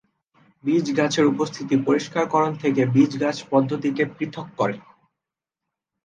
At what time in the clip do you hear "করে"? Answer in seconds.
4.57-4.75